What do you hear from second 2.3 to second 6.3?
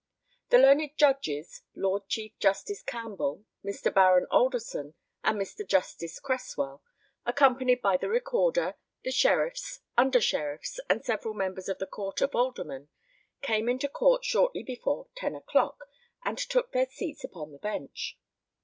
Justice Campbell, Mr. Baron Alderson, and Mr. Justice